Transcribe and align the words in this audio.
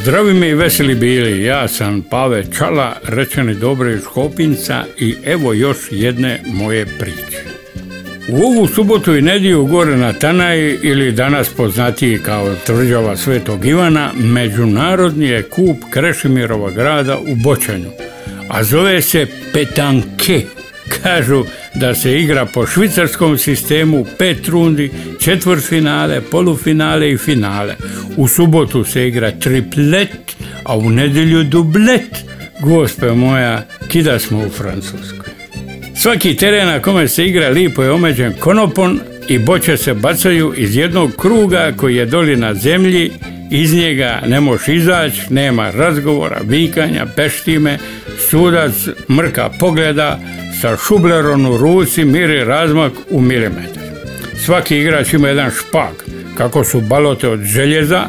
Zdravi 0.00 0.34
mi 0.34 0.48
i 0.48 0.54
veseli 0.54 0.94
bili, 0.94 1.44
ja 1.44 1.68
sam 1.68 2.02
Pave 2.02 2.44
Čala, 2.58 2.96
rečeni 3.02 3.54
dobro 3.54 3.90
iz 3.90 4.04
Kopinca 4.04 4.84
i 4.98 5.14
evo 5.24 5.52
još 5.52 5.76
jedne 5.90 6.40
moje 6.46 6.86
priče. 6.86 7.44
U 8.28 8.36
ovu 8.36 8.66
subotu 8.66 9.16
i 9.16 9.22
nedjelju 9.22 9.66
gore 9.66 9.96
na 9.96 10.12
Tanaj 10.12 10.78
ili 10.82 11.12
danas 11.12 11.48
poznatiji 11.48 12.18
kao 12.18 12.54
tvrđava 12.66 13.16
Svetog 13.16 13.66
Ivana, 13.66 14.10
međunarodni 14.14 15.26
je 15.26 15.42
kup 15.42 15.76
Krešimirova 15.90 16.70
grada 16.70 17.18
u 17.18 17.34
Bočanju, 17.34 17.90
a 18.48 18.64
zove 18.64 19.00
se 19.00 19.26
Petanke. 19.52 20.42
Kažu 21.02 21.44
da 21.74 21.94
se 21.94 22.20
igra 22.20 22.46
po 22.46 22.66
švicarskom 22.66 23.38
sistemu 23.38 24.06
pet 24.18 24.48
rundi, 24.48 24.90
četvrtfinale, 25.20 26.20
polufinale 26.20 27.10
i 27.10 27.18
finale. 27.18 27.76
U 28.16 28.28
subotu 28.28 28.84
se 28.84 29.08
igra 29.08 29.30
triplet, 29.30 30.36
a 30.64 30.76
u 30.76 30.90
nedjelju 30.90 31.44
dublet. 31.44 32.24
Gospe 32.60 33.12
moja, 33.12 33.66
kida 33.88 34.18
smo 34.18 34.38
u 34.38 34.50
Francuskoj. 34.50 35.30
Svaki 35.96 36.36
teren 36.36 36.66
na 36.66 36.80
kome 36.82 37.08
se 37.08 37.26
igra 37.26 37.48
lipo 37.48 37.82
je 37.82 37.90
omeđen 37.90 38.32
konopon 38.40 39.00
i 39.28 39.38
boče 39.38 39.76
se 39.76 39.94
bacaju 39.94 40.54
iz 40.56 40.76
jednog 40.76 41.16
kruga 41.16 41.72
koji 41.76 41.96
je 41.96 42.06
doli 42.06 42.36
na 42.36 42.54
zemlji, 42.54 43.10
iz 43.50 43.74
njega 43.74 44.22
ne 44.26 44.40
možeš 44.40 44.68
izaći, 44.68 45.20
nema 45.30 45.70
razgovora, 45.70 46.40
vikanja, 46.44 47.06
peštime, 47.16 47.78
sudac 48.30 48.72
mrka 49.10 49.50
pogleda, 49.58 50.20
sa 50.60 50.76
šublerom 50.76 51.46
u 51.46 51.56
ruci 51.56 52.04
miri 52.04 52.44
razmak 52.44 52.92
u 53.10 53.20
milimetar. 53.20 53.82
Svaki 54.44 54.78
igrač 54.78 55.12
ima 55.12 55.28
jedan 55.28 55.50
špak, 55.50 56.04
kako 56.34 56.64
su 56.64 56.80
balote 56.80 57.28
od 57.28 57.40
željeza, 57.40 58.02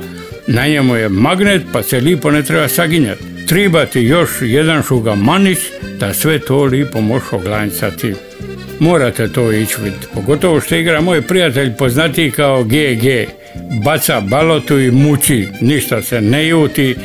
na 0.47 0.67
njemu 0.67 0.95
je 0.95 1.09
magnet 1.09 1.61
pa 1.73 1.83
se 1.83 1.99
lipo 1.99 2.31
ne 2.31 2.43
treba 2.43 2.67
saginjati. 2.67 3.23
Tribati 3.47 4.01
još 4.01 4.29
jedan 4.41 4.83
šugamanić 4.83 5.57
da 5.99 6.13
sve 6.13 6.39
to 6.39 6.63
lipo 6.63 7.01
možeš 7.01 7.27
oglancati. 7.31 8.13
Morate 8.79 9.27
to 9.27 9.51
ići 9.51 9.75
vidjeti. 9.83 10.07
Pogotovo 10.13 10.61
što 10.61 10.75
igra 10.75 11.01
moj 11.01 11.21
prijatelj 11.21 11.73
poznatiji 11.77 12.31
kao 12.31 12.63
GG. 12.63 13.05
Baca 13.83 14.21
balotu 14.21 14.79
i 14.79 14.91
muči. 14.91 15.47
Ništa 15.61 16.01
se 16.01 16.21
ne 16.21 16.47
juti 16.47 16.95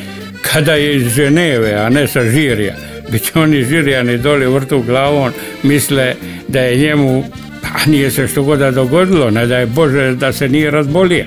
kada 0.43 0.75
je 0.75 0.97
iz 0.97 1.09
Ženeve, 1.09 1.75
a 1.75 1.89
ne 1.89 2.09
sa 2.09 2.25
Žirija. 2.25 2.77
Biće 3.13 3.33
oni 3.35 3.65
Žirijani 3.65 4.19
doli 4.19 4.47
vrtu 4.47 4.83
glavom, 4.83 5.33
misle 5.63 6.15
da 6.49 6.61
je 6.61 6.77
njemu, 6.77 7.25
a 7.63 7.91
nije 7.91 8.11
se 8.11 8.29
što 8.29 8.43
god 8.43 8.59
da 8.59 8.71
dogodilo, 8.71 9.31
ne 9.31 9.47
da 9.47 9.59
je 9.59 9.67
Bože 9.67 10.15
da 10.15 10.33
se 10.33 10.49
nije 10.49 10.71
razbolio. 10.71 11.25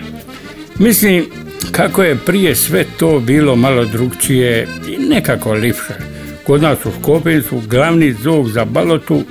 Mislim, 0.79 1.25
kako 1.71 2.03
je 2.03 2.17
prije 2.25 2.55
sve 2.55 2.85
to 2.99 3.19
bilo 3.19 3.55
malo 3.55 3.85
drugčije 3.85 4.67
i 4.87 4.97
nekako 5.09 5.53
lipše. 5.53 5.93
Kod 6.43 6.61
nas 6.61 6.85
u 6.85 6.91
Škopincu 6.99 7.61
glavni 7.67 8.13
zog 8.13 8.49
za 8.49 8.65
balotu 8.65 9.23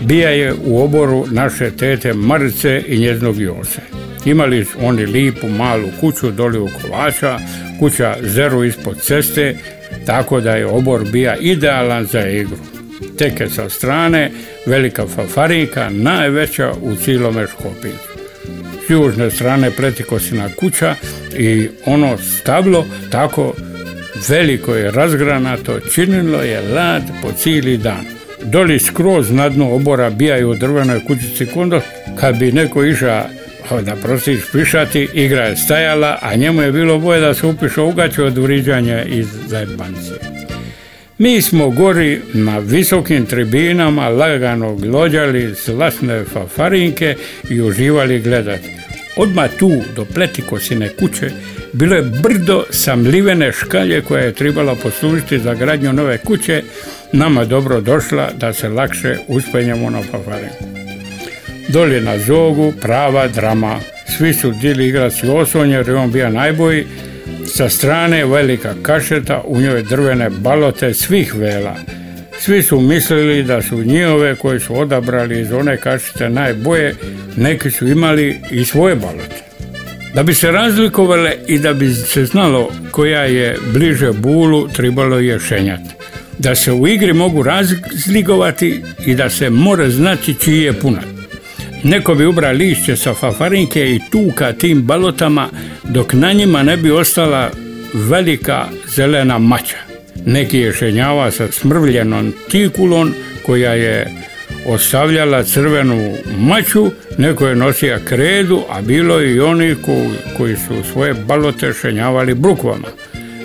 bija 0.00 0.30
je 0.30 0.54
u 0.64 0.84
oboru 0.84 1.26
naše 1.30 1.70
tete 1.70 2.12
Marice 2.14 2.82
i 2.86 2.98
njeznog 2.98 3.40
Jose. 3.40 3.80
Imali 4.24 4.64
su 4.64 4.78
oni 4.82 5.06
lipu 5.06 5.48
malu 5.48 5.88
kuću 6.00 6.30
doli 6.30 6.58
u 6.58 6.68
Kovača, 6.82 7.38
kuća 7.78 8.16
zeru 8.20 8.64
ispod 8.64 9.00
ceste, 9.00 9.56
tako 10.06 10.40
da 10.40 10.56
je 10.56 10.66
obor 10.66 11.04
bija 11.12 11.36
idealan 11.36 12.04
za 12.04 12.26
igru. 12.26 12.56
Teke 13.18 13.48
sa 13.48 13.68
strane, 13.68 14.30
velika 14.66 15.06
fafarinka, 15.06 15.90
najveća 15.90 16.72
u 16.82 16.96
cilome 16.96 17.46
Škopincu 17.46 18.10
s 18.86 18.90
južne 18.90 19.30
strane 19.30 19.70
pretikosina 19.70 20.48
kuća 20.60 20.94
i 21.38 21.68
ono 21.86 22.18
stablo 22.18 22.86
tako 23.10 23.54
veliko 24.28 24.74
je 24.74 24.90
razgranato, 24.90 25.80
činilo 25.80 26.42
je 26.42 26.60
lad 26.74 27.02
po 27.22 27.32
cijeli 27.32 27.76
dan. 27.76 28.04
Doli 28.44 28.78
skroz 28.78 29.30
na 29.30 29.48
dnu 29.48 29.74
obora 29.74 30.10
bijaju 30.10 30.50
u 30.50 30.54
drvenoj 30.54 31.04
kućici 31.06 31.46
kondo, 31.46 31.80
kad 32.20 32.38
bi 32.38 32.52
neko 32.52 32.84
išao 32.84 33.24
da 33.80 33.96
prostiš 33.96 34.40
pišati, 34.52 35.08
igra 35.14 35.42
je 35.42 35.56
stajala, 35.56 36.18
a 36.22 36.36
njemu 36.36 36.62
je 36.62 36.72
bilo 36.72 36.98
boje 36.98 37.20
da 37.20 37.34
se 37.34 37.46
upiše 37.46 37.80
ugaće 37.80 38.22
od 38.22 38.38
vriđanja 38.38 39.04
iz 39.04 39.26
zajebancije. 39.46 40.18
Mi 41.18 41.42
smo 41.42 41.70
gori 41.70 42.20
na 42.34 42.58
visokim 42.58 43.26
tribinama 43.26 44.08
lagano 44.08 44.74
glođali 44.74 45.54
slasne 45.54 46.24
fafarinke 46.24 47.16
i 47.50 47.62
uživali 47.62 48.20
gledati. 48.20 48.68
Odmah 49.16 49.50
tu 49.58 49.82
do 49.96 50.04
pletikosine 50.04 50.88
kuće 50.88 51.30
bilo 51.72 51.96
je 51.96 52.02
brdo 52.02 52.64
samlivene 52.70 53.52
škalje 53.52 54.02
koja 54.02 54.24
je 54.24 54.34
trebala 54.34 54.74
poslužiti 54.74 55.38
za 55.38 55.54
gradnju 55.54 55.92
nove 55.92 56.18
kuće, 56.18 56.62
nama 57.12 57.44
dobro 57.44 57.80
došla 57.80 58.30
da 58.36 58.52
se 58.52 58.68
lakše 58.68 59.16
uspenjamo 59.28 59.90
na 59.90 60.02
fafarinku. 60.02 60.79
Dolje 61.72 62.00
na 62.00 62.18
zogu 62.18 62.72
prava 62.82 63.28
drama. 63.28 63.80
Svi 64.16 64.34
su 64.34 64.52
dili 64.52 64.88
igrati 64.88 65.28
osvon 65.28 65.70
jer 65.70 65.88
je 65.88 65.94
on 65.94 66.12
bio 66.12 66.30
najbolji. 66.30 66.86
Sa 67.46 67.68
strane 67.68 68.26
velika 68.26 68.74
kašeta, 68.82 69.42
u 69.46 69.60
njoj 69.60 69.82
drvene 69.82 70.30
balote 70.30 70.94
svih 70.94 71.34
vela. 71.34 71.76
Svi 72.40 72.62
su 72.62 72.80
mislili 72.80 73.42
da 73.42 73.62
su 73.62 73.84
njihove 73.84 74.34
koje 74.34 74.60
su 74.60 74.80
odabrali 74.80 75.40
iz 75.40 75.52
one 75.52 75.76
kašete 75.76 76.28
najboje, 76.28 76.94
neki 77.36 77.70
su 77.70 77.88
imali 77.88 78.40
i 78.50 78.64
svoje 78.64 78.96
balote. 78.96 79.42
Da 80.14 80.22
bi 80.22 80.34
se 80.34 80.50
razlikovale 80.50 81.34
i 81.46 81.58
da 81.58 81.72
bi 81.72 81.94
se 81.94 82.24
znalo 82.24 82.72
koja 82.90 83.22
je 83.22 83.56
bliže 83.72 84.12
bulu, 84.12 84.68
trebalo 84.68 85.18
je 85.18 85.38
šenjati. 85.38 85.90
Da 86.38 86.54
se 86.54 86.72
u 86.72 86.88
igri 86.88 87.12
mogu 87.12 87.42
razlikovati 87.42 88.82
i 89.06 89.14
da 89.14 89.30
se 89.30 89.50
mora 89.50 89.90
znati 89.90 90.34
čiji 90.34 90.60
je 90.60 90.72
punat. 90.72 91.19
Neko 91.84 92.14
bi 92.14 92.26
ubra 92.26 92.50
lišće 92.50 92.96
sa 92.96 93.14
fafarinke 93.14 93.94
i 93.94 94.00
tuka 94.10 94.52
tim 94.52 94.82
balotama 94.82 95.48
dok 95.84 96.12
na 96.12 96.32
njima 96.32 96.62
ne 96.62 96.76
bi 96.76 96.90
ostala 96.90 97.50
velika 97.94 98.64
zelena 98.96 99.38
mača. 99.38 99.76
Neki 100.26 100.58
je 100.58 100.72
šenjava 100.72 101.30
sa 101.30 101.48
smrvljenom 101.52 102.34
tikulom 102.50 103.14
koja 103.46 103.72
je 103.74 104.06
ostavljala 104.66 105.42
crvenu 105.42 106.12
maču, 106.38 106.90
neko 107.18 107.46
je 107.46 107.56
nosio 107.56 108.00
kredu, 108.04 108.62
a 108.70 108.82
bilo 108.82 109.22
i 109.22 109.40
oni 109.40 109.74
koji, 110.36 110.56
su 110.56 110.92
svoje 110.92 111.14
balote 111.14 111.72
šenjavali 111.80 112.34
brukvama. 112.34 112.88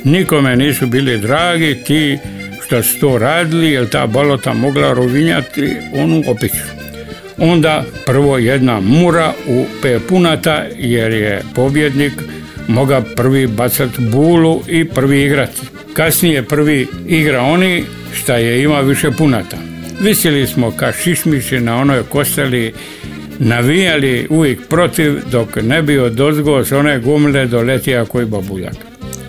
Nikome 0.03 0.55
nisu 0.55 0.87
bili 0.87 1.17
dragi 1.17 1.77
ti 1.87 2.17
što 2.65 2.83
su 2.83 2.99
to 2.99 3.17
radili, 3.17 3.71
jer 3.71 3.89
ta 3.89 4.07
balota 4.07 4.53
mogla 4.53 4.93
rovinjati 4.93 5.75
onu 5.93 6.23
opiću. 6.27 6.74
Onda 7.37 7.83
prvo 8.05 8.37
jedna 8.37 8.79
mura 8.79 9.33
u 9.47 9.65
pepunata 9.81 10.63
jer 10.77 11.11
je 11.11 11.41
pobjednik 11.55 12.13
moga 12.67 13.01
prvi 13.15 13.47
bacat 13.47 13.89
bulu 13.99 14.61
i 14.67 14.85
prvi 14.85 15.23
igrati. 15.23 15.61
Kasnije 15.93 16.43
prvi 16.43 16.87
igra 17.07 17.41
oni 17.41 17.83
šta 18.13 18.35
je 18.35 18.63
ima 18.63 18.81
više 18.81 19.11
punata. 19.11 19.57
Visili 20.01 20.47
smo 20.47 20.71
ka 20.71 20.91
šišmiši 20.91 21.59
na 21.59 21.77
onoj 21.77 22.03
kosteli, 22.03 22.73
navijali 23.39 24.27
uvijek 24.29 24.67
protiv 24.69 25.13
dok 25.31 25.55
ne 25.55 25.81
bi 25.81 25.97
od 25.97 26.19
s 26.65 26.71
one 26.71 26.99
gumle 26.99 27.45
doletija 27.45 28.05
koji 28.05 28.25
babuljak. 28.25 28.75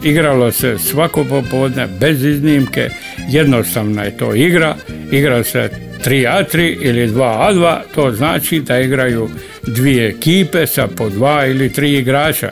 Igralo 0.05 0.53
se 0.53 0.79
svako 0.79 1.25
popodne 1.25 1.89
bez 2.01 2.25
iznimke, 2.25 2.89
jednostavna 3.31 4.03
je 4.03 4.17
to 4.17 4.35
igra, 4.35 4.77
igra 5.11 5.45
se 5.45 5.86
3A3 6.07 6.77
ili 6.81 7.09
2A2, 7.09 7.79
to 7.95 8.13
znači 8.13 8.61
da 8.61 8.79
igraju 8.79 9.29
dvije 9.67 10.09
ekipe 10.09 10.67
sa 10.67 10.87
po 10.87 11.09
dva 11.09 11.47
ili 11.47 11.73
tri 11.73 11.93
igrača. 11.93 12.51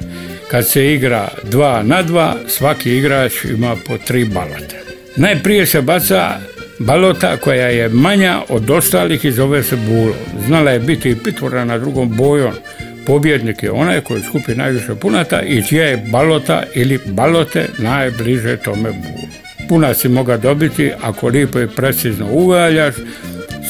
Kad 0.50 0.68
se 0.68 0.94
igra 0.94 1.28
2 1.50 1.82
na 1.82 2.04
2, 2.04 2.32
svaki 2.48 2.96
igrač 2.96 3.32
ima 3.44 3.76
po 3.86 3.98
tri 3.98 4.24
balota. 4.24 4.76
Najprije 5.16 5.66
se 5.66 5.82
baca 5.82 6.38
balota 6.78 7.36
koja 7.36 7.68
je 7.68 7.88
manja 7.88 8.40
od 8.48 8.70
ostalih 8.70 9.24
i 9.24 9.32
zove 9.32 9.62
se 9.62 9.76
bulo. 9.76 10.14
Znala 10.46 10.70
je 10.70 10.78
biti 10.78 11.10
i 11.10 11.16
pitvora 11.24 11.64
na 11.64 11.78
drugom 11.78 12.16
bojom. 12.16 12.52
Pobjednik 13.06 13.62
je 13.62 13.70
onaj 13.70 14.00
koji 14.00 14.22
skupi 14.22 14.54
najviše 14.54 14.94
punata 14.94 15.42
i 15.42 15.62
čija 15.62 15.86
je 15.86 16.06
balota 16.12 16.62
ili 16.74 16.98
balote 17.06 17.68
najbliže 17.78 18.56
tome 18.56 18.90
bulu. 18.90 19.28
Punac 19.68 19.96
si 19.96 20.08
moga 20.08 20.36
dobiti 20.36 20.90
ako 21.02 21.28
lipo 21.28 21.60
i 21.60 21.68
precizno 21.68 22.26
uvaljaš 22.30 22.94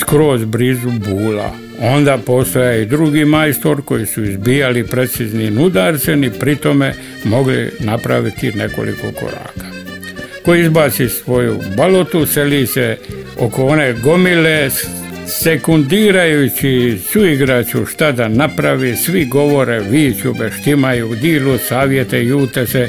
skroz 0.00 0.44
blizu 0.44 0.91
bula. 0.91 1.50
Onda 1.81 2.19
postoja 2.26 2.76
i 2.76 2.87
drugi 2.87 3.25
majstor 3.25 3.82
koji 3.85 4.06
su 4.06 4.25
izbijali 4.25 4.87
preciznim 4.87 5.61
udarcem 5.61 6.25
i 6.25 6.31
pritome 6.31 6.94
mogli 7.25 7.70
napraviti 7.81 8.52
nekoliko 8.52 9.12
koraka. 9.20 9.75
Koji 10.44 10.62
izbaci 10.62 11.08
svoju 11.08 11.61
balotu, 11.76 12.26
seli 12.26 12.67
se 12.67 12.96
oko 13.38 13.67
one 13.67 13.93
gomile, 13.93 14.70
sekundirajući 15.26 16.99
suigraču 17.12 17.87
šta 17.87 18.12
da 18.12 18.29
napravi, 18.29 18.96
svi 18.96 19.25
govore, 19.25 19.81
viću, 19.91 20.35
beštimaju, 20.35 21.14
dilu, 21.14 21.58
savjete, 21.58 22.25
jute 22.25 22.67
se, 22.67 22.88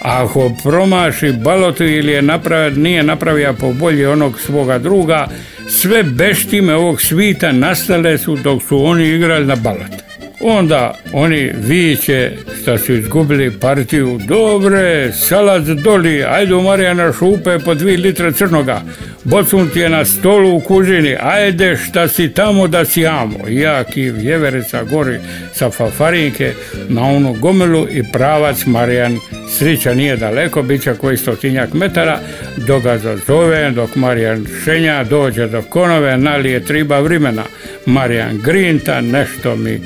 ako 0.00 0.50
promaši 0.62 1.32
balotu 1.32 1.84
ili 1.84 2.12
je 2.12 2.22
napravi, 2.22 2.76
nije 2.76 3.02
napravio 3.02 3.54
po 3.60 3.72
bolji 3.72 4.06
onog 4.06 4.40
svoga 4.40 4.78
druga, 4.78 5.28
sve 5.68 6.02
beštime 6.02 6.74
ovog 6.74 7.00
svita 7.00 7.52
nastale 7.52 8.18
su 8.18 8.36
dok 8.36 8.62
su 8.62 8.84
oni 8.84 9.08
igrali 9.08 9.46
na 9.46 9.56
balat. 9.56 10.10
Onda 10.42 10.94
oni 11.12 11.52
viće 11.56 12.32
što 12.62 12.78
su 12.78 12.94
izgubili 12.94 13.58
partiju, 13.60 14.20
dobre, 14.28 15.12
salac 15.12 15.64
doli, 15.64 16.24
ajde 16.24 16.54
Marijana 16.54 17.12
šupe 17.12 17.58
po 17.58 17.74
dvi 17.74 17.96
litre 17.96 18.32
crnoga, 18.32 18.82
bocun 19.24 19.68
ti 19.68 19.78
je 19.80 19.88
na 19.88 20.04
stolu 20.04 20.56
u 20.56 20.60
kužini, 20.60 21.16
ajde 21.20 21.76
šta 21.76 22.08
si 22.08 22.28
tamo 22.28 22.68
da 22.68 22.84
si 22.84 23.06
amo. 23.06 23.38
Jaki 23.48 24.10
vjeverica 24.10 24.84
gori 24.84 25.18
sa 25.52 25.70
fafarinke 25.70 26.52
na 26.88 27.02
onu 27.02 27.32
gomilu 27.32 27.86
i 27.90 28.02
pravac 28.12 28.66
Marijan 28.66 29.18
Srića 29.48 29.94
nije 29.94 30.16
daleko, 30.16 30.62
bit 30.62 30.82
će 30.82 30.94
koji 30.94 31.16
stotinjak 31.16 31.72
metara, 31.72 32.18
dok 32.56 32.82
ga 32.82 32.98
zazove, 32.98 33.70
dok 33.70 33.96
Marijan 33.96 34.46
Šenja 34.64 35.04
dođe 35.04 35.46
do 35.46 35.62
konove, 35.62 36.18
nalije 36.18 36.64
triba 36.64 37.00
vrimena. 37.00 37.44
Marijan 37.86 38.38
Grinta 38.44 39.00
nešto 39.00 39.56
mi 39.56 39.80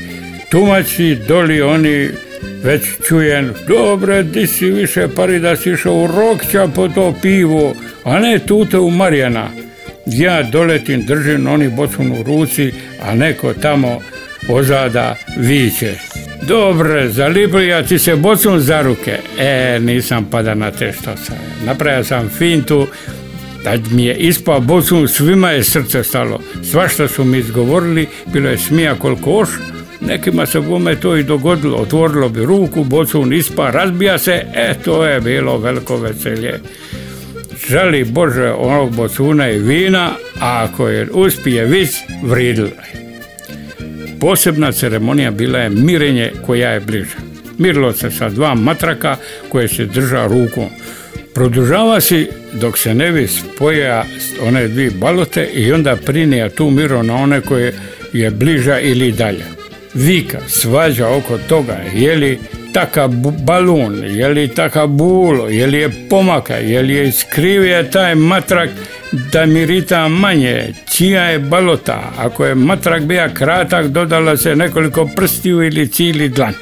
tumači, 0.51 1.19
doli 1.29 1.63
oni 1.63 2.09
već 2.63 2.83
čujem, 3.09 3.53
dobre, 3.69 4.23
di 4.23 4.47
si 4.47 4.71
više 4.71 5.09
pari 5.17 5.41
da 5.41 5.57
si 5.57 5.71
išao 5.71 5.95
u 5.95 6.07
Rokća 6.07 6.69
po 6.75 6.89
to 6.89 7.15
pivo, 7.23 7.75
a 8.05 8.19
ne 8.19 8.39
tute 8.39 8.79
u 8.79 8.91
Marijana. 8.91 9.49
Ja 10.07 10.43
doletim, 10.43 11.07
držim 11.07 11.47
oni 11.47 11.69
bocun 11.69 12.13
u 12.13 12.23
ruci, 12.23 12.73
a 13.03 13.15
neko 13.15 13.53
tamo 13.53 14.01
ozada 14.49 15.17
viće. 15.37 15.95
Dobre, 16.43 17.09
zaliblija 17.09 17.83
ti 17.83 17.99
se 17.99 18.17
bocun 18.17 18.61
za 18.61 18.83
ruke. 18.83 19.19
E, 19.39 19.79
nisam 19.81 20.25
pada 20.31 20.55
na 20.55 20.71
te 20.71 20.93
što 20.93 21.17
sam. 21.17 21.37
Napravio 21.67 22.05
sam 22.05 22.29
fintu, 22.29 22.87
da 23.65 23.73
mi 23.91 24.05
je 24.05 24.17
ispao 24.17 24.61
bocun, 24.61 25.09
svima 25.09 25.51
je 25.51 25.65
srce 25.65 26.05
stalo. 26.05 26.41
Svašta 26.71 27.09
su 27.09 27.25
mi 27.25 27.39
izgovorili, 27.39 28.07
bilo 28.27 28.49
je 28.49 28.59
smija 28.59 28.95
koliko 28.95 29.31
oš, 29.31 29.49
Nekima 30.07 30.47
se 30.47 30.61
bome 30.61 30.97
to 30.97 31.17
i 31.17 31.23
dogodilo, 31.23 31.77
otvorilo 31.77 32.29
bi 32.29 32.45
ruku, 32.45 32.85
bocun 32.85 33.33
ispa, 33.33 33.71
razbija 33.71 34.19
se, 34.19 34.43
e 34.55 34.75
to 34.85 35.05
je 35.05 35.21
bilo 35.21 35.59
veliko 35.59 35.97
veselje. 35.97 36.61
Žali 37.69 38.05
Bože 38.05 38.53
onog 38.53 38.95
bocuna 38.97 39.51
i 39.51 39.59
vina, 39.59 40.11
a 40.41 40.65
ako 40.65 40.89
je 40.89 41.09
uspije 41.13 41.65
vic, 41.65 41.91
vridila 42.23 42.71
Posebna 44.21 44.73
ceremonija 44.73 45.31
bila 45.31 45.59
je 45.59 45.71
mirenje 45.71 46.33
koja 46.47 46.71
je 46.71 46.81
bliže. 46.81 47.17
Mirilo 47.59 47.93
se 47.93 48.11
sa 48.11 48.29
dva 48.29 48.55
matraka 48.55 49.17
koje 49.49 49.69
se 49.69 49.85
drža 49.87 50.27
rukom. 50.27 50.69
Produžava 51.35 52.01
se 52.01 52.27
dok 52.53 52.79
se 52.79 52.95
ne 52.95 53.11
vi 53.11 53.29
spoja 53.29 54.05
one 54.43 54.69
dvije 54.69 54.91
balote 54.91 55.49
i 55.55 55.73
onda 55.73 55.97
prinija 55.97 56.49
tu 56.49 56.71
miro 56.71 57.03
na 57.03 57.15
one 57.15 57.41
koje 57.41 57.75
je 58.13 58.31
bliža 58.31 58.81
ili 58.81 59.13
dalje 59.13 59.64
vika, 59.95 60.39
svađa 60.47 61.09
oko 61.09 61.39
toga, 61.39 61.77
je 61.95 62.17
li 62.17 62.39
takav 62.73 63.09
balun, 63.47 64.05
je 64.05 64.29
li 64.29 64.49
takav 64.49 64.87
bulo, 64.87 65.49
je 65.49 65.67
li 65.67 65.79
je 65.79 65.91
pomaka, 66.11 66.55
je 66.55 66.83
li 66.83 66.95
je 66.95 67.13
skrivio 67.13 67.83
taj 67.83 68.15
matrak 68.15 68.71
da 69.33 69.47
mirita 69.47 70.09
manje, 70.09 70.75
čija 70.91 71.25
je 71.25 71.39
balota, 71.39 72.13
ako 72.19 72.45
je 72.47 72.55
matrak 72.55 73.03
bija 73.03 73.35
kratak, 73.35 73.87
dodala 73.87 74.37
se 74.37 74.57
nekoliko 74.57 75.09
prstiju 75.17 75.63
ili 75.63 75.89
cijeli 75.89 76.29
dlan. 76.29 76.55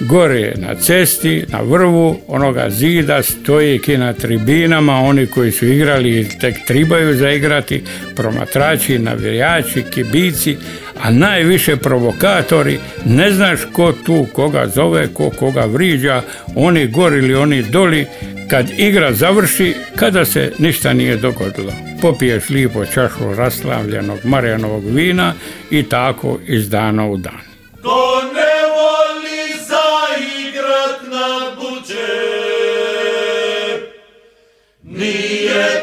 Gore 0.00 0.54
na 0.56 0.74
cesti, 0.74 1.44
na 1.48 1.60
vrvu 1.60 2.20
onoga 2.28 2.70
zida 2.70 3.22
stoji 3.22 3.78
ki 3.78 3.96
na 3.96 4.12
tribinama, 4.12 5.00
oni 5.00 5.26
koji 5.26 5.52
su 5.52 5.66
igrali 5.66 6.20
i 6.20 6.28
tek 6.40 6.56
tribaju 6.66 7.16
zaigrati, 7.16 7.82
promatrači, 8.16 8.98
navijači, 8.98 9.84
kibici, 9.90 10.56
a 11.02 11.10
najviše 11.10 11.76
provokatori, 11.76 12.78
ne 13.06 13.32
znaš 13.32 13.60
ko 13.72 13.92
tu 13.92 14.26
koga 14.32 14.66
zove, 14.74 15.08
ko 15.14 15.30
koga 15.30 15.64
vriđa, 15.64 16.22
oni 16.54 16.86
gori 16.86 17.18
ili 17.18 17.34
oni 17.34 17.62
doli, 17.62 18.06
kad 18.50 18.70
igra 18.78 19.12
završi, 19.12 19.74
kada 19.96 20.24
se 20.24 20.52
ništa 20.58 20.92
nije 20.92 21.16
dogodilo. 21.16 21.72
Popiješ 22.02 22.48
lipo 22.48 22.86
čašu 22.86 23.34
raslavljenog 23.36 24.18
Marijanovog 24.24 24.84
vina 24.86 25.34
i 25.70 25.82
tako 25.82 26.38
iz 26.46 26.70
dana 26.70 27.06
u 27.06 27.16
dan. 27.16 27.57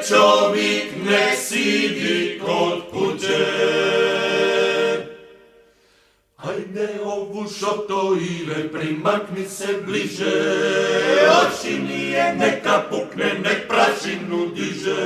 Čovjek 0.07 0.91
ne 1.05 1.35
sidi 1.35 2.41
kod 2.45 2.81
kuće. 2.91 3.45
Ajde 6.37 6.89
ovu 7.03 7.47
šoto 7.59 8.17
ile, 8.39 8.71
primakni 8.71 9.45
se 9.45 9.67
bliže, 9.85 10.41
oči 11.41 11.79
nije 11.79 12.35
neka 12.35 12.83
pukne, 12.89 13.33
nek 13.43 13.67
prašinu 13.67 14.47
diže. 14.55 15.05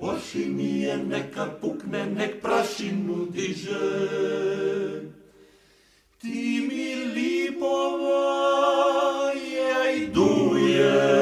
Oči 0.00 0.46
nije 0.46 0.96
neka 0.96 1.46
pukne, 1.60 2.06
nek 2.06 2.42
prašinu 2.42 3.26
diže. 3.30 4.08
Ti 6.20 6.68
mi 6.68 6.94
lipo 7.14 7.98
vajaj 7.98 9.26
duje, 10.06 11.13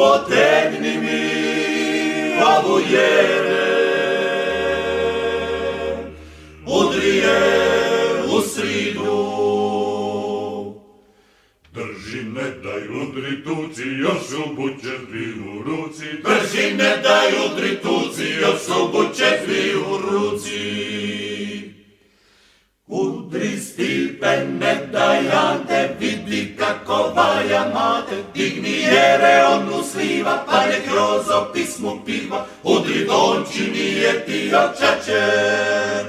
potegnimi 0.00 1.24
avujere, 2.40 3.70
udrije 6.66 7.38
u 8.36 8.40
sridu. 8.40 9.20
Drži 11.72 12.22
me 12.22 12.42
daj 12.64 12.82
udri 13.02 13.44
tuci, 13.44 13.82
još 13.82 14.46
u 14.46 14.54
bučetvi 14.54 15.26
u 15.50 15.62
ruci. 15.62 16.06
Drži 16.24 16.74
me 16.74 16.96
daj 17.02 17.28
udri 17.46 17.76
tuci, 17.82 18.24
još 18.24 18.68
u 18.82 18.88
bučetvi 18.92 19.74
u 19.74 19.98
ruci. 19.98 20.60
Udri 22.86 23.60
stipe 23.60 24.46
ne 24.60 24.88
daj, 24.92 25.20
valja 27.20 27.64
mate, 27.74 28.16
digni 28.34 28.76
jere 28.82 29.44
onu 29.46 29.82
sliva, 29.84 30.44
pa 30.46 30.66
ne 30.66 30.78
kroz 30.86 31.26
pismu 31.52 32.02
piva, 32.06 32.46
udri 32.62 33.04
donči 33.04 33.70
nije 33.74 34.26
ti 34.26 34.52
očačer, 34.54 36.04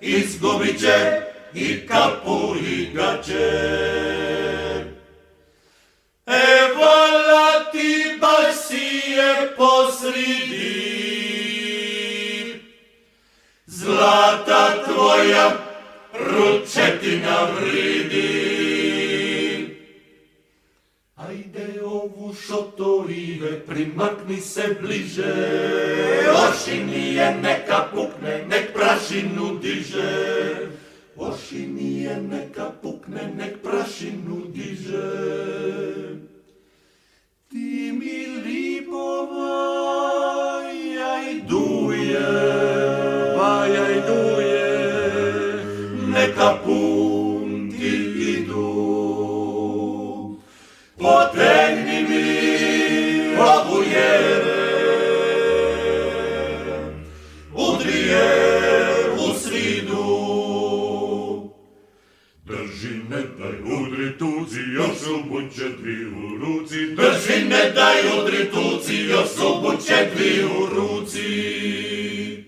izgubit 0.00 0.80
će 0.80 1.22
i 1.54 1.86
kapu 1.86 2.54
i 2.66 2.90
gačer. 2.94 4.84
Evo 6.26 6.94
la 7.28 7.50
ti 7.72 8.18
baš 8.20 8.54
si 8.68 9.10
je 9.10 9.54
posridi, 9.56 10.74
zlata 13.66 14.84
tvoja 14.84 15.52
ručetina 16.12 17.38
vridi. 17.56 18.53
Ajde 22.04 22.16
ovu 22.16 22.34
šotorive, 22.34 23.60
primakni 23.66 24.40
se 24.40 24.76
bliže, 24.80 25.34
oši 26.48 26.84
nije 26.84 27.34
neka 27.42 27.88
pukne, 27.94 28.44
nek 28.48 28.72
prašinu 28.74 29.58
diže. 29.62 30.68
Oši 31.16 31.66
nije 31.66 32.22
neka 32.22 32.70
pukne, 32.82 33.32
nek 33.36 33.62
prašinu 33.62 34.33
udri 64.44 64.60
tuci, 64.60 64.60
još 64.74 65.78
dvi 65.78 66.06
u 66.06 66.38
ruci. 66.38 66.94
Drži 66.94 67.44
ne 67.44 67.70
daj 67.70 68.18
udri 68.18 68.50
tuci, 68.50 68.94
još 68.94 69.28
buće 69.62 70.10
dvi 70.14 70.44
u 70.44 70.66
ruci. 70.66 72.44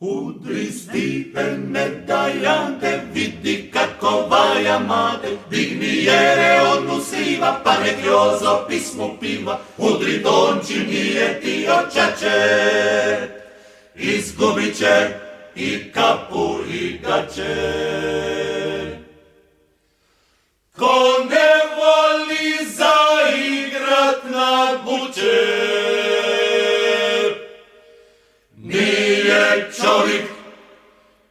Udri 0.00 0.72
stipe 0.72 1.42
ne 1.70 1.88
daj 2.06 2.46
ante, 2.46 3.00
vidi 3.14 3.70
kako 3.72 4.28
vaja 4.30 4.78
mate. 4.78 5.28
Digni 5.50 6.04
jere 6.04 6.60
onu 6.60 7.00
sliva, 7.00 7.60
pa 7.64 7.74
nek 7.78 7.96
jozo 8.06 8.64
pismo 8.68 9.16
piva. 9.20 9.60
Udri 9.76 10.18
donči 10.18 10.78
nije 10.90 11.40
ti 11.40 11.66
očače, 11.68 13.28
izgubit 13.94 14.78
će 14.78 15.08
i 15.56 15.92
kapu 15.92 16.58
i 16.72 16.98
gače. 16.98 18.67
Ko 20.78 21.26
ne 21.30 21.52
voli 21.76 22.66
zaigrat 22.76 24.30
na 24.30 24.78
buče, 24.84 25.46
nije 28.62 29.68
čovjek, 29.80 30.24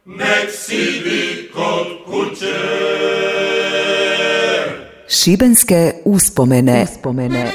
nek 0.04 0.50
sidi 0.50 1.50
kod 1.54 1.86
kuće. 2.06 2.54
Šibenske 5.08 5.92
uspomene. 6.04 6.82
uspomene. 6.82 7.52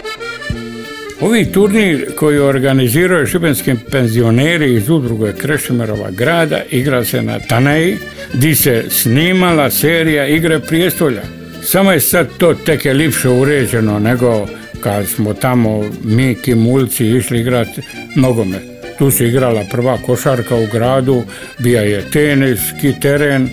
Ovi 1.21 1.51
turnir 1.51 2.15
koji 2.15 2.39
organiziraju 2.39 3.27
šibenski 3.27 3.75
penzioneri 3.91 4.73
iz 4.73 4.89
udruge 4.89 5.33
Krešimerova 5.33 6.11
grada 6.11 6.61
igra 6.69 7.05
se 7.05 7.21
na 7.21 7.39
Taneji, 7.39 7.97
di 8.33 8.55
se 8.55 8.85
snimala 8.89 9.69
serija 9.69 10.27
Igre 10.27 10.59
prijestolja. 10.59 11.42
Samo 11.65 11.91
je 11.91 11.99
sad 11.99 12.27
to 12.37 12.53
tek 12.53 12.85
je 12.85 12.93
lipše 12.93 13.29
uređeno 13.29 13.99
nego 13.99 14.47
kad 14.81 15.07
smo 15.07 15.33
tamo 15.33 15.83
mi 16.03 16.35
kimulci 16.35 17.07
išli 17.07 17.39
igrati 17.39 17.81
nogomet. 18.15 18.61
Tu 18.97 19.11
se 19.11 19.27
igrala 19.27 19.63
prva 19.71 19.97
košarka 19.97 20.55
u 20.55 20.67
gradu, 20.71 21.23
bija 21.59 21.81
je 21.81 22.11
teniski 22.11 22.99
teren. 23.01 23.49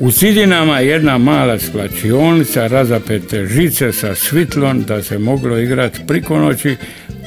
U 0.00 0.10
Sidinama 0.10 0.80
jedna 0.80 1.18
mala 1.18 1.58
splačionica, 1.58 2.66
razapete 2.66 3.46
žice 3.46 3.92
sa 3.92 4.14
svitlom 4.14 4.82
da 4.82 5.02
se 5.02 5.18
moglo 5.18 5.58
igrati 5.58 6.00
priko 6.06 6.38
noći. 6.38 6.76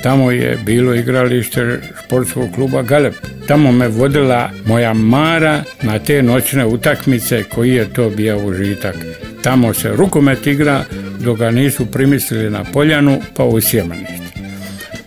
Tamo 0.04 0.32
je 0.32 0.58
bilo 0.66 0.96
igralište 0.96 1.80
športskog 2.06 2.52
kluba 2.56 2.82
Galep. 2.82 3.16
Tamo 3.48 3.72
me 3.72 3.88
vodila 3.88 4.50
moja 4.66 4.94
Mara 4.94 5.64
na 5.82 6.00
te 6.00 6.22
noćne 6.24 6.66
utakmice 6.66 7.44
koji 7.44 7.72
je 7.72 7.94
to 7.94 8.10
bio 8.10 8.46
užitak. 8.46 8.96
Tamo 9.44 9.74
se 9.74 9.90
rukomet 9.90 10.48
igra 10.48 10.86
dok 11.20 11.38
ga 11.38 11.52
nisu 11.52 11.86
primislili 11.86 12.50
na 12.50 12.64
poljanu 12.64 13.22
pa 13.36 13.44
u 13.44 13.62
sjemaništi. 13.62 14.22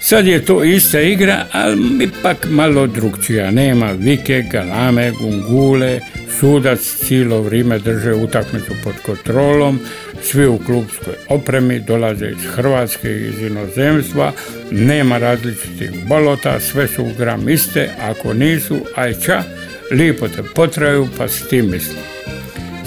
Sad 0.00 0.26
je 0.26 0.44
to 0.44 0.64
ista 0.64 1.00
igra, 1.00 1.46
ali 1.52 2.04
ipak 2.04 2.46
malo 2.50 2.86
drugčija. 2.86 3.50
Nema 3.50 3.92
vike, 3.92 4.44
galame, 4.52 5.10
gungule, 5.10 6.00
sudac 6.40 6.80
cijelo 6.80 7.42
vrijeme 7.42 7.78
drže 7.78 8.14
utakmicu 8.14 8.72
pod 8.84 8.94
kontrolom, 9.06 9.80
svi 10.22 10.46
u 10.46 10.58
klubskoj 10.58 11.14
opremi 11.28 11.80
dolaze 11.80 12.26
iz 12.26 12.46
Hrvatske 12.54 13.08
i 13.10 13.28
iz 13.28 13.40
inozemstva, 13.40 14.32
nema 14.70 15.18
različitih 15.18 15.90
bolota, 16.08 16.60
sve 16.60 16.88
su 16.88 17.06
gram 17.18 17.48
iste, 17.48 17.90
ako 18.00 18.34
nisu, 18.34 18.76
aj 18.96 19.14
ča, 19.14 19.42
lipo 19.90 20.28
te 20.28 20.42
potraju 20.54 21.08
pa 21.18 21.28
s 21.28 21.48
tim 21.48 21.70
mislim. 21.70 21.98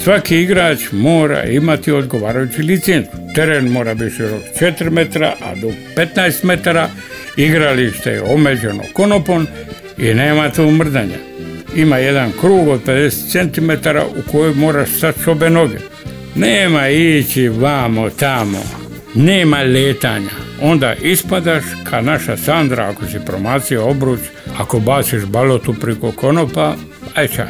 Svaki 0.04 0.40
igrač 0.40 0.78
mora 0.92 1.44
imati 1.44 1.92
odgovarajući 1.92 2.62
licencu. 2.62 3.10
Teren 3.34 3.68
mora 3.68 3.94
biti 3.94 4.16
širok 4.16 4.42
4 4.60 4.90
metra, 4.90 5.34
a 5.44 5.54
do 5.54 5.72
15 5.96 6.44
metara 6.44 6.88
igralište 7.36 8.10
je 8.10 8.22
omeđeno 8.22 8.82
konopom 8.92 9.46
i 9.98 10.14
nema 10.14 10.50
tu 10.50 10.70
mrdanja. 10.70 11.16
Ima 11.76 11.98
jedan 11.98 12.32
krug 12.40 12.68
od 12.68 12.84
50 12.86 13.54
cm 13.54 13.70
u 14.18 14.32
kojoj 14.32 14.54
moraš 14.54 14.88
stati 14.90 15.50
noge. 15.50 15.78
Nema 16.34 16.88
ići 16.88 17.48
vamo 17.48 18.10
tamo, 18.10 18.62
nema 19.14 19.62
letanja. 19.62 20.30
Onda 20.62 20.94
ispadaš 20.94 21.64
ka 21.90 22.00
naša 22.00 22.36
Sandra 22.36 22.88
ako 22.88 23.06
si 23.06 23.18
promacio 23.26 23.88
obruč, 23.88 24.20
ako 24.58 24.80
baciš 24.80 25.24
balotu 25.24 25.74
priko 25.74 26.12
konopa, 26.12 26.74
aj 27.14 27.28
ča, 27.28 27.46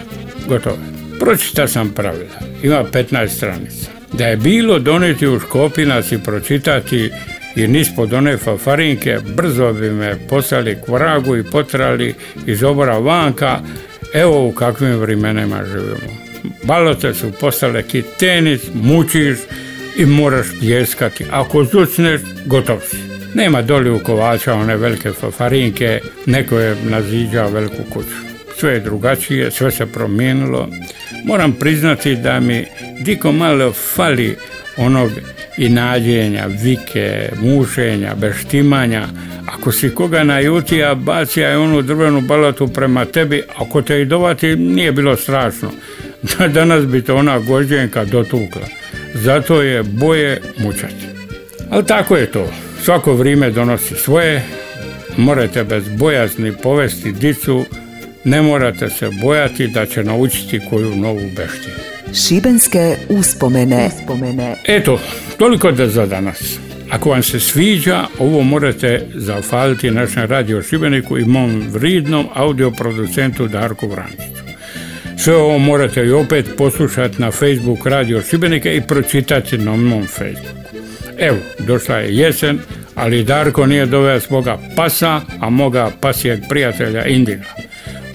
gotovo. 0.48 0.97
Pročita 1.18 1.68
sam 1.68 1.90
pravila, 1.90 2.38
ima 2.62 2.84
15 2.92 3.28
stranica. 3.28 3.90
Da 4.12 4.26
je 4.26 4.36
bilo 4.36 4.78
doneti 4.78 5.26
u 5.26 5.40
Škopinac 5.40 6.12
i 6.12 6.18
pročitati 6.18 7.10
i 7.56 7.66
nispod 7.66 8.12
one 8.12 8.36
fafarinke, 8.36 9.18
brzo 9.36 9.72
bi 9.72 9.90
me 9.90 10.16
poslali 10.28 10.76
k 10.86 10.88
vragu 10.88 11.36
i 11.36 11.44
potrali 11.44 12.14
iz 12.46 12.62
obora 12.62 12.98
vanka, 12.98 13.60
evo 14.14 14.46
u 14.46 14.52
kakvim 14.52 14.96
vremenima 14.96 15.64
živimo. 15.64 16.28
Balote 16.62 17.14
su 17.14 17.32
postale 17.40 17.82
ki 17.82 18.02
tenis, 18.18 18.60
mučiš 18.74 19.38
i 19.96 20.06
moraš 20.06 20.46
pljeskati. 20.60 21.24
Ako 21.30 21.64
zucneš, 21.64 22.20
gotov 22.46 22.80
si. 22.80 22.96
Nema 23.34 23.62
doli 23.62 23.90
u 23.90 23.98
kovača 23.98 24.54
one 24.54 24.76
velike 24.76 25.12
fafarinke, 25.12 26.00
neko 26.26 26.58
je 26.58 26.76
naziđao 26.84 27.50
veliku 27.50 27.82
kuću. 27.92 28.16
Sve 28.58 28.72
je 28.72 28.80
drugačije, 28.80 29.50
sve 29.50 29.70
se 29.70 29.86
promijenilo. 29.86 30.68
Moram 31.24 31.52
priznati 31.52 32.16
da 32.16 32.40
mi 32.40 32.64
diko 33.00 33.32
malo 33.32 33.72
fali 33.72 34.36
onog 34.76 35.10
i 35.58 35.68
nađenja, 35.68 36.46
vike, 36.62 37.28
mušenja, 37.42 38.14
beštimanja. 38.14 39.06
Ako 39.46 39.72
si 39.72 39.94
koga 39.94 40.24
najutija, 40.24 40.94
bacija 40.94 41.48
je 41.48 41.58
onu 41.58 41.82
drvenu 41.82 42.20
balatu 42.20 42.68
prema 42.68 43.04
tebi, 43.04 43.42
ako 43.56 43.82
te 43.82 44.00
i 44.00 44.04
dovati, 44.04 44.56
nije 44.56 44.92
bilo 44.92 45.16
strašno. 45.16 45.70
Danas 46.54 46.86
bi 46.86 47.02
to 47.02 47.16
ona 47.16 47.38
gođenka 47.38 48.04
dotukla. 48.04 48.66
Zato 49.14 49.62
je 49.62 49.82
boje 49.82 50.40
mučati. 50.58 51.06
Ali 51.70 51.86
tako 51.86 52.16
je 52.16 52.26
to. 52.26 52.50
Svako 52.82 53.14
vrijeme 53.14 53.50
donosi 53.50 53.94
svoje. 53.94 54.44
Morate 55.16 55.64
bez 55.64 55.84
bojazni 55.88 56.52
povesti 56.62 57.12
dicu. 57.12 57.64
Ne 58.24 58.42
morate 58.42 58.90
se 58.90 59.10
bojati 59.22 59.68
da 59.68 59.86
će 59.86 60.04
naučiti 60.04 60.60
koju 60.70 60.96
novu 60.96 61.20
beštinu. 61.36 61.76
Šibenske 62.14 62.96
uspomene. 63.08 63.90
uspomene. 64.00 64.56
Eto, 64.64 65.00
toliko 65.38 65.72
da 65.72 65.88
za 65.88 66.06
danas. 66.06 66.58
Ako 66.90 67.10
vam 67.10 67.22
se 67.22 67.40
sviđa, 67.40 68.04
ovo 68.18 68.42
morate 68.42 69.06
zahvaliti 69.14 69.90
našem 69.90 70.26
radio 70.26 70.62
Šibeniku 70.62 71.18
i 71.18 71.24
mom 71.24 71.62
vridnom 71.72 72.26
audioproducentu 72.34 73.48
Darku 73.48 73.88
Vrančiću. 73.88 74.42
Sve 75.18 75.36
ovo 75.36 75.58
morate 75.58 76.06
i 76.06 76.12
opet 76.12 76.46
poslušati 76.56 77.22
na 77.22 77.30
Facebook 77.30 77.86
Radio 77.86 78.22
Šibenika 78.22 78.72
i 78.72 78.80
pročitati 78.80 79.58
na 79.58 79.76
mom 79.76 80.06
Facebooku. 80.06 80.58
Evo, 81.18 81.36
došla 81.58 81.96
je 81.96 82.16
jesen, 82.16 82.58
ali 82.94 83.24
Darko 83.24 83.66
nije 83.66 83.86
doveo 83.86 84.20
svoga 84.20 84.58
pasa, 84.76 85.20
a 85.40 85.50
moga 85.50 85.90
pasijeg 86.00 86.40
prijatelja 86.48 87.04
Indiga. 87.04 87.44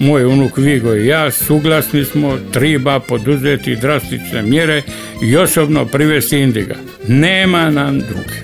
Moj 0.04 0.24
unuk 0.24 0.58
Vigo 0.58 0.94
i 0.94 1.06
ja 1.06 1.30
suglasni 1.30 2.04
smo 2.04 2.38
triba 2.52 3.00
poduzeti 3.00 3.76
drastične 3.76 4.42
mjere 4.42 4.82
i 5.22 5.36
osobno 5.36 5.86
privesti 5.86 6.38
Indiga. 6.38 6.74
Nema 7.08 7.70
nam 7.70 7.98
druge. 7.98 8.34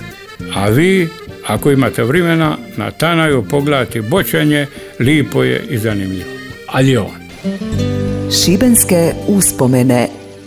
A 0.55 0.69
vi, 0.69 1.09
ako 1.47 1.71
imate 1.71 2.05
vremena, 2.05 2.57
na 2.76 2.90
Tanaju 2.90 3.45
pogledati 3.50 4.00
bočanje, 4.00 4.67
lipo 4.99 5.43
je 5.43 5.64
i 5.71 5.79
zanimljivo. 5.79 6.31
Ali 6.67 6.97
on. 6.97 7.21
Šibenske 8.33 9.12
uspomene. 9.26 10.19